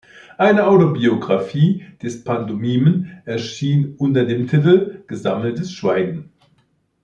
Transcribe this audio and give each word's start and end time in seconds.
Eine 0.39 0.65
Autobiografie 0.65 1.85
des 2.01 2.23
Pantomimen 2.23 3.21
erschien 3.25 3.93
unter 3.99 4.25
dem 4.25 4.47
Titel 4.47 5.03
"Gesammeltes 5.05 5.71
Schweigen". 5.71 6.31